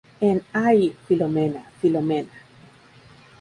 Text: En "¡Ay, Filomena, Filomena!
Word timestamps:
En 0.19 0.41
"¡Ay, 0.51 0.95
Filomena, 1.07 1.63
Filomena! 1.79 2.33